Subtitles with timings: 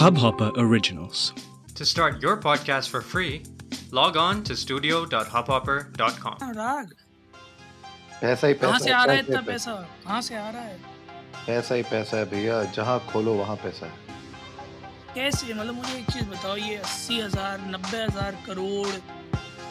[0.00, 1.34] Hubhopper Originals.
[1.74, 3.42] To start your podcast for free,
[3.92, 6.36] log on to studio.hubhopper.com.
[6.58, 6.92] राग।
[8.20, 9.72] पैसा ही कहाँ पैसा से आ रहा है इतना पैसा।
[10.04, 10.78] कहाँ से आ रहा है?
[11.46, 13.92] पैसा ही पैसा है भैया जहाँ खोलो वहाँ पैसा है।
[15.14, 15.54] कैसे?
[15.54, 18.94] मतलब मुझे एक चीज़ बताओ ये अस्सी हज़ार नब्बे हज़ार करोड़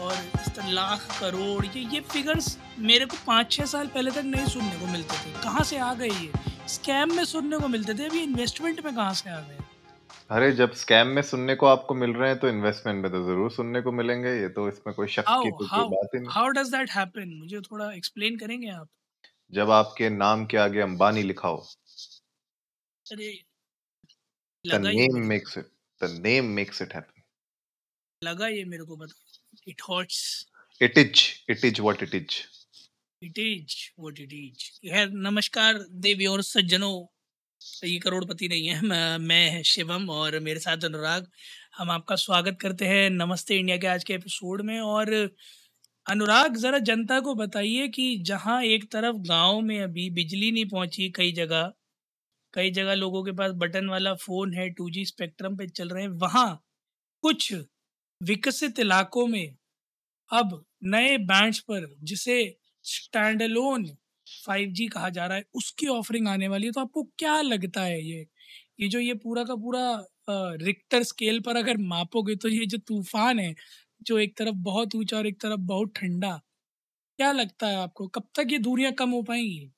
[0.00, 2.56] और इस तरह लाख करोड़ ये ये फिगर्स
[2.88, 5.94] मेरे को पाँच छः साल पहले तक नहीं सुनने को मिलते थे। कहाँ से आ
[5.94, 6.30] गए ये?
[6.74, 9.58] स्कैम में सुनने को मिलते थे अभी इन्वेस्टमेंट में कहाँ से आ गए?
[10.30, 13.50] अरे जब स्कैम में सुनने को आपको मिल रहे हैं तो इन्वेस्टमेंट में तो ज़रूर
[13.52, 16.20] सुनने को मिलेंगे। ये तो इसमें कोई शक हाउ की तो कोई हाउ बात ही
[16.20, 17.34] नहीं। How does that happen?
[17.34, 18.88] मुझे थोड़ा एक्सप्लेन करेंगे आप?
[19.52, 21.66] जब आपके नाम के आगे अंबानी लिखा हो।
[23.06, 23.32] अरे
[24.64, 25.70] द लगा ये नेम मेरे makes it
[26.00, 27.22] the name makes it happen
[28.22, 29.14] लगा ये मेरे को बता।
[29.68, 30.46] It hurts
[30.80, 32.42] it is it is what it is
[33.22, 36.96] it is what it is नमस्कार देवी और सज्जनों।
[37.60, 41.26] ये करोड़पति नहीं है, मैं शिवम और मेरे साथ अनुराग।
[41.76, 45.12] हम आपका स्वागत करते हैं नमस्ते इंडिया के आज के एपिसोड में और
[46.06, 51.08] अनुराग, ज़रा जनता को बताइए कि जहाँ एक तरफ़ गाँव में अभी बिजली नहीं पहुँची
[51.16, 51.72] कई जगह
[52.54, 56.02] कई जगह लोगों के पास बटन वाला फ़ोन है, टू जी स्पेक्ट्रम पे चल रहे
[56.02, 56.62] हैं, वहाँ
[57.24, 57.52] कुछ
[58.20, 59.56] विकसित इलाकों में
[60.30, 62.56] अब नए बैंड्स पर, जिसे
[64.26, 67.82] स्टैंडअलोन 5G कहा जा रहा है उसकी ऑफरिंग आने वाली है तो आपको क्या लगता
[67.82, 68.26] है ये?
[68.80, 69.82] ये जो ये पूरा का पूरा
[70.62, 73.54] रिक्टर स्केल पर अगर मापोगे तो ये जो तूफ़ान है
[74.02, 76.36] जो एक तरफ़ बहुत ऊँचा और एक तरफ़ बहुत ठंडा
[77.18, 78.08] क्या लगता है आपको?
[78.08, 79.72] कब तक ये दूरियाँ कम हो पाएँगी?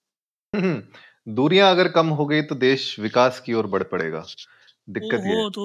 [1.31, 4.25] दूरियाँ अगर कम हो गई तो देश विकास की ओर बढ़ पड़ेगा।
[4.91, 5.65] दिक्कत ये ओहो तो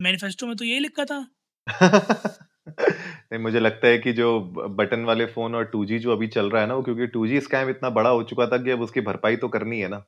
[0.00, 1.24] मैनिफेस्टो में तो यही लिखा था।
[2.68, 4.28] नहीं मुझे लगता है कि जो
[4.76, 7.70] बटन वाले फ़ोन और 2G जो अभी चल रहा है ना वो क्योंकि 2G स्कैम
[7.70, 10.04] इतना बड़ा हो चुका था कि अब उसकी भरपाई तो करनी है ना।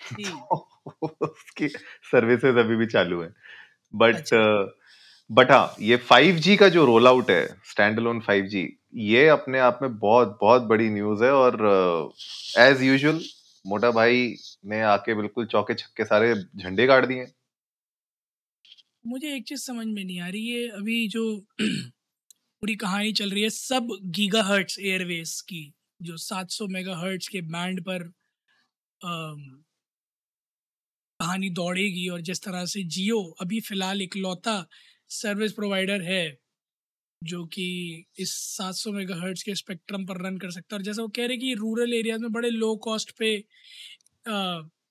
[0.00, 0.86] जी। तो
[1.22, 1.68] उसकी
[2.12, 3.28] सर्विसेज़ अभी भी चालू है।
[3.94, 4.38] बट अच्छा।
[5.30, 8.66] बट हाँ ये 5G का जो रोल आउट है स्टैंड अलोन 5G
[9.02, 11.58] ये अपने आप में बहुत बहुत बड़ी न्यूज़ है और
[12.58, 13.20] एज यूजुअल
[13.64, 14.34] मोटा भाई
[14.66, 17.26] ने आके बिल्कुल चौके छक्के सारे झंडे गाड़ दिए
[19.08, 21.24] मुझे एक चीज़ समझ में नहीं आ रही है। अभी जो
[22.62, 25.62] पूरी कहानी चल रही है सब गीगा हर्ट्स एयरवेज की,
[26.00, 28.10] जो 700 मेगा हर्ट्स के बैंड पर
[31.20, 34.54] कहानी दौड़ेगी और जिस तरह से जियो अभी फ़िलहाल इकलौता
[35.10, 36.24] सर्विस प्रोवाइडर है,
[37.22, 37.66] जो कि
[38.18, 41.36] इस 700 मेगाहर्ट्ज़ के स्पेक्ट्रम पर रन कर सकता है। और जैसा वो कह रहे
[41.38, 43.36] कि रूरल एरियाज़ में बड़े लो कॉस्ट पे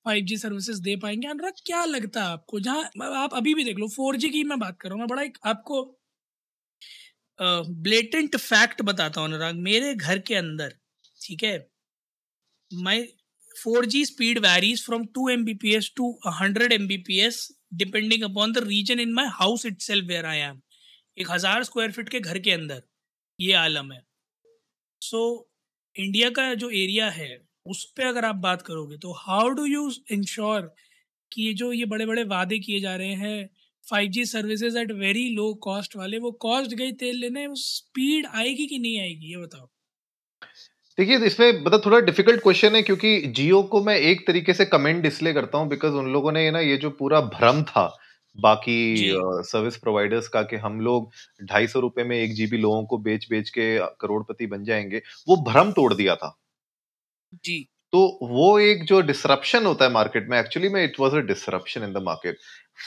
[0.07, 2.59] फाइव जी सर्विसेज़ दे पाएँगे। अनुराग क्या लगता है आपको?
[2.59, 5.07] जहाँ आप अभी भी देख लो फोर जी की मैं बात कर रहा हूँ मैं
[5.09, 5.83] बड़ा एक आपको
[7.39, 10.75] ब्लेटेंट फैक्ट बताता हूँ अनुराग। मेरे घर के अंदर
[11.21, 11.57] ठीक है
[12.71, 12.95] my
[13.55, 17.37] 4G speed varies from 2 Mbps to 100 Mbps
[17.81, 20.59] depending upon the region in my house itself where I am
[21.17, 22.81] एक हज़ार स्क्वायर फीट के घर के अंदर
[23.39, 24.01] ये आलम है।
[25.01, 27.29] सो so, इंडिया का जो एरिया है
[27.67, 30.73] उस पर अगर आप बात करोगे तो हाउ डू यू इंश्योर
[31.31, 33.49] कि ये जो ये बड़े बड़े वादे किए जा रहे हैं
[33.89, 38.65] five G services at very low cost वाले वो कॉस्ट गई तेल लेने स्पीड आएगी
[38.65, 39.69] कि नहीं आएगी ये बताओ?
[40.97, 45.05] देखिए इसमें मतलब थोड़ा डिफ़िकल्ट क्वेश्चन है क्योंकि जियो को मैं एक तरीके से कमेंट
[45.05, 47.85] इसलिए करता हूँ बिकॉज़ उन लोगों ने ना ये जो पूरा भ्रम था
[48.37, 48.77] बाकी
[49.43, 51.11] सर्विस प्रोवाइडर्स का कि हम लोग
[51.43, 55.35] ढाई सौ रुपए में एक जीबी लोगों को बेच बेच के करोड़पति बन जाएँगे वो
[55.51, 56.37] भ्रम तोड़ दिया था।
[57.35, 57.99] जी। तो
[58.29, 61.93] वो एक जो डिसरप्शन होता है मार्केट में एक्चुअली में it was a disruption in
[61.93, 62.37] the market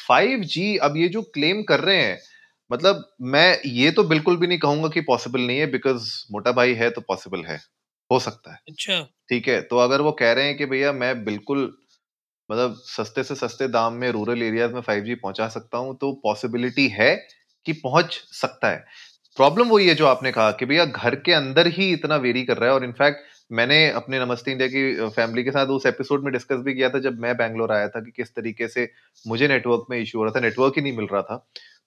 [0.00, 2.18] 5G अब ये जो क्लेम कर रहे हैं
[2.70, 6.74] मतलब मैं ये तो बिल्कुल भी नहीं कहूँगा कि पॉसिबल नहीं है बिकॉज़ मोटा भाई
[6.74, 7.56] है तो पॉसिबल है
[8.10, 11.14] हो सकता है। अच्छा। ठीक है तो अगर वो कह रहे हैं कि भैया मैं
[11.24, 11.64] बिल्कुल
[12.50, 16.88] मतलब सस्ते से सस्ते दाम में रूरल एरियाज़ में 5G पहुँचा सकता हूँ तो पॉसिबिलिटी
[16.92, 17.14] है
[17.66, 18.84] कि पहुँच सकता है।
[19.36, 22.58] प्रॉब्लम वही है जो आपने कहा कि भैया घर के अंदर ही इतना वेरी कर
[22.58, 26.32] रहा है और इनफैक्ट मैंने अपने नमस्ते इंडिया की फैमिली के साथ उस एपिसोड में
[26.32, 28.88] डिस्कस भी किया था जब मैं बैंगलोर आया था कि किस तरीके से
[29.26, 31.36] मुझे नेटवर्क में इशू हो रहा था नेटवर्क ही नहीं मिल रहा था।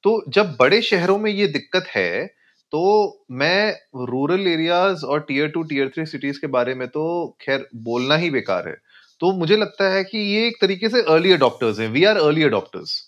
[0.03, 2.25] तो जब बड़े शहरों में ये दिक्कत है
[2.73, 2.81] तो
[3.31, 3.71] मैं
[4.07, 7.05] रूरल एरियाज़ और tier two tier three cities के बारे में तो
[7.41, 8.75] खैर बोलना ही बेकार है।
[9.21, 12.43] तो मुझे लगता है कि ये एक तरीके से अर्ली अडॉप्टर्स हैं we are early
[12.43, 13.01] adopters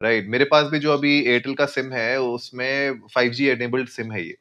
[0.00, 4.26] right मेरे पास भी जो अभी एयरटेल का सिम है, उसमें 5G एनेबल्ड सिम है
[4.26, 4.36] ये।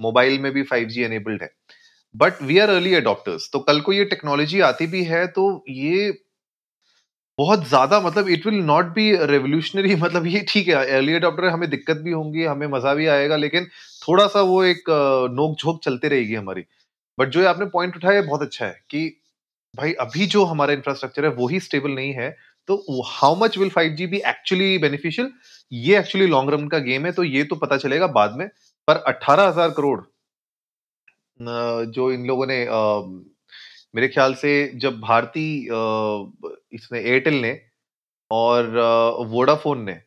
[0.00, 1.50] मोबाइल में भी 5G एनेबल्ड है।
[2.14, 6.10] But we are early adopters तो कल को ये टेक्नोलॉजी आती भी है तो ये
[7.38, 11.68] बहुत ज़्यादा मतलब it will not be revolutionary मतलब ये ठीक है अर्ली अडॉप्टर हमें
[11.70, 13.66] दिक्कत भी होंगी, हमें मज़ा भी आएगा, लेकिन
[14.02, 14.84] थोड़ा सा वो एक
[15.32, 16.64] नोक झोंक चलती रहेगी हमारी।
[17.18, 19.08] बट जो आपने पॉइंट उठाया बहुत अच्छा है कि
[19.74, 22.30] भाई अभी जो हमारा इंफ्रास्ट्रक्चर है, वो ही स्टेबल नहीं है।
[22.68, 25.30] तो how much will five G be actually beneficial
[25.72, 28.46] ये एक्चुअली लॉन्ग रन का गेम है तो ये तो पता चलेगा बाद में।
[28.88, 30.00] पर 18000 करोड़
[31.88, 32.64] जो इन लोगों ने
[33.94, 35.44] मेरे ख्याल से जब भारती
[36.74, 37.58] इसने एयरटेल ने
[38.30, 38.68] और
[39.30, 39.98] वोडाफोन ने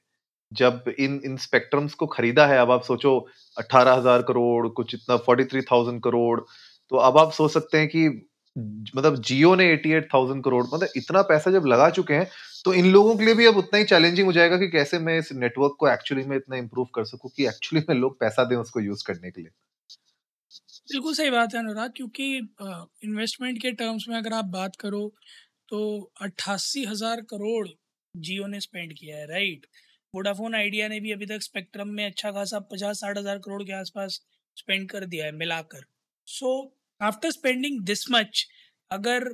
[0.52, 3.18] जब इन इन स्पेक्ट्रम्स को खरीदा है, अब आप सोचो
[3.58, 6.40] अठारह हज़ार करोड़, कुछ इतना फोर्टी थ्री थाउज़ेंड करोड़
[6.92, 8.08] तो अब आप सोच सकते हैं कि
[8.96, 12.28] मतलब जियो ने एटी एट थाउज़ेंड करोड़ मतलब इतना पैसा जब लगा चुके हैं
[12.66, 15.18] तो इन लोगों के लिए भी अब उतना ही चैलेंजिंग हो जाएगा कि कैसे मैं
[15.20, 18.56] इस नेटवर्क को एक्चुअली में इतना इंप्रूव कर सकूँ कि एक्चुअली में लोग पैसा दें
[18.56, 19.50] उसको यूज़ करने के लिए।
[20.88, 22.26] बिल्कुल सही बात है अनुराग, क्योंकि
[23.04, 25.08] इन्वेस्टमेंट के टर्म्स में अगर आप बात करो
[25.70, 25.80] तो
[26.22, 27.68] अट्ठासी हज़ार करोड़
[28.16, 29.66] जियो ने स्पेंड किया है राइट
[30.14, 33.74] वोडाफोन आइडिया ने भी अभी तक स्पेक्ट्रम में अच्छा खासा पचास साठ हज़ार करोड़ के
[33.74, 34.20] आसपास
[34.58, 35.86] स्पेंड कर दिया है, मिलाकर।
[36.28, 36.52] So
[37.02, 38.46] after spending this much
[38.92, 39.30] अगर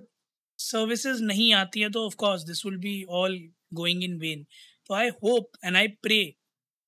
[0.59, 3.37] सर्विसेज़ नहीं आती हैं तो of course this will be all
[3.73, 4.45] going in vain
[4.89, 6.23] तो I hope and I pray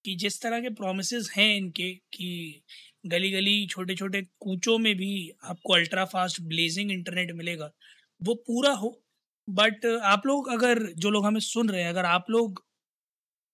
[0.06, 2.64] कि जिस तरह के प्रोमिस हैं इनके, कि
[3.04, 5.12] गली गली छोटे छोटे कूचों में भी
[5.46, 7.72] आपको अल्ट्रा फास्ट ब्लेजिंग इंटरनेट मिलेगा।
[8.22, 9.00] वो पूरा हो
[9.48, 12.64] बट आप लोग अगर, जो लोग हमें सुन रहे हैं, अगर आप लोग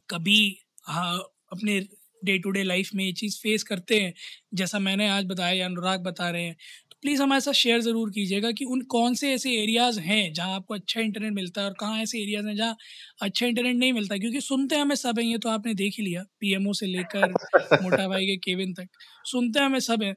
[0.10, 0.40] कभी
[0.86, 1.18] हाँ
[1.52, 1.80] अपने
[2.22, 4.14] डे टू डे लाइफ में ये चीज़ फेस करते हैं,
[4.54, 6.56] जैसा मैंने आज बताया या अनुराग बता रहे हैं
[7.04, 10.74] प्लीज़ हमारे साथ शेयर ज़रूर कीजिएगा कि उन कौन से ऐसे एरियाज़ हैं जहाँ आपको
[10.74, 12.76] अच्छा इंटरनेट मिलता है और कहाँ ऐसे एरियाज़ हैं जहाँ
[13.22, 16.24] अच्छा इंटरनेट नहीं मिलता क्योंकि सुनते हमें सब हैं ये तो आपने देख ही लिया
[16.40, 17.36] पीएमओ से लेकर
[17.82, 18.88] मोटा भाई के केविन तक।
[19.26, 20.16] सुनते हैं हमें सब हैं।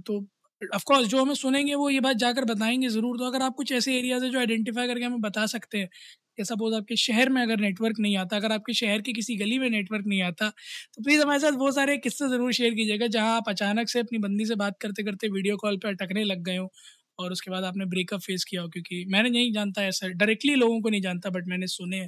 [0.00, 0.20] तो
[0.62, 3.96] ऑफकोर्स जो हमें सुनेंगे वो ये बात जाकर बताएँगे ज़रूर। तो अगर आप कुछ ऐसे
[3.98, 5.88] एरियाज़ है जो आइडेंटिफाई करके हमें बता सकते हैं
[6.38, 9.58] या सपोज़ आपके शहर में अगर नेटवर्क नहीं आता, अगर आपके शहर की किसी गली
[9.58, 10.48] में नेटवर्क नहीं आता
[10.94, 14.18] तो प्लीज़ हमारे साथ वो सारे किस्से ज़रूर शेयर कीजिएगा, जहाँ आप अचानक से अपनी
[14.18, 16.70] बंदी से बात करते करते वीडियो कॉल पर अटकने लग गए हो
[17.18, 20.80] और उसके बाद आपने ब्रेकअप फेस किया हो, क्योंकि मैंने नहीं जानता ऐसा डायरेक्टली लोगों
[20.80, 22.00] को नहीं जानता बट मैंने सुने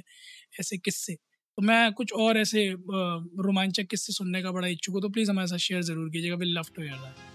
[0.59, 1.15] ऐसे किस्से।
[1.57, 5.47] तो मैं कुछ और ऐसे रोमांचक किस्से सुनने का बड़ा इच्छुक हूँ तो प्लीज़ हमारे
[5.47, 7.30] साथ शेयर ज़रूर कीजिएगा विल लव टू हेयर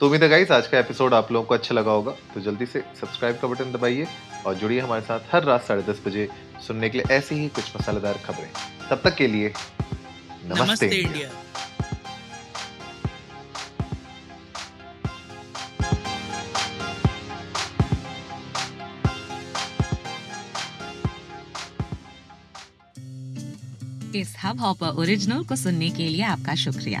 [0.00, 2.66] तो उम्मीद है गाइस आज का एपिसोड आप लोगों को अच्छा लगा होगा। तो जल्दी
[2.66, 4.06] से सब्सक्राइब का बटन दबाइए
[4.46, 6.28] और जुड़िए हमारे साथ हर रात साढ़े दस बजे
[6.66, 8.50] सुनने के लिए ऐसी ही कुछ मसालेदार खबरें।
[8.90, 11.42] तब तक के लिए नमस्ते, नमस्ते इंडिया, इंडिया।
[24.20, 27.00] इस हब हॉपर ओरिजिनल को सुनने के लिए आपका शुक्रिया।